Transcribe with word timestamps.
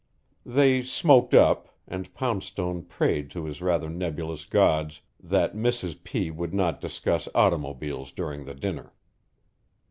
They 0.47 0.81
"smoked 0.81 1.35
up," 1.35 1.75
and 1.87 2.11
Poundstone 2.15 2.81
prayed 2.85 3.29
to 3.29 3.45
his 3.45 3.61
rather 3.61 3.87
nebulous 3.87 4.45
gods 4.45 5.01
that 5.19 5.53
Mrs. 5.55 6.03
P. 6.03 6.31
would 6.31 6.55
not 6.55 6.81
discuss 6.81 7.29
automobiles 7.35 8.11
during 8.11 8.45
the 8.45 8.55
dinner. 8.55 8.93